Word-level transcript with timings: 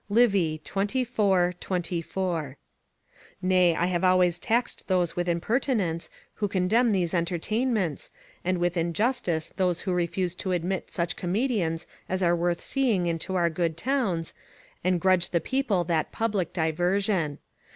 Livy, 0.09 0.59
xxiv. 0.65 1.59
24.] 1.59 2.57
Nay, 3.39 3.75
I 3.75 3.85
have 3.85 4.03
always 4.03 4.39
taxed 4.39 4.87
those 4.87 5.15
with 5.15 5.29
impertinence 5.29 6.09
who 6.33 6.47
condemn 6.47 6.91
these 6.91 7.13
entertainments, 7.13 8.09
and 8.43 8.57
with 8.57 8.77
injustice 8.77 9.53
those 9.57 9.81
who 9.81 9.93
refuse 9.93 10.33
to 10.33 10.53
admit 10.53 10.89
such 10.89 11.15
comedians 11.15 11.85
as 12.09 12.23
are 12.23 12.35
worth 12.35 12.61
seeing 12.61 13.05
into 13.05 13.35
our 13.35 13.51
good 13.51 13.77
towns, 13.77 14.33
and 14.83 14.99
grudge 14.99 15.29
the 15.29 15.39
people 15.39 15.83
that 15.83 16.11
public 16.11 16.51
diversion. 16.51 17.37